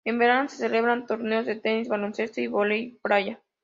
En 0.03 0.17
verano 0.17 0.49
se 0.49 0.57
celebran 0.57 1.05
torneos 1.05 1.45
de 1.45 1.59
tenis, 1.59 1.87
baloncesto 1.87 2.41
y 2.41 2.47
voley-playa. 2.47 3.39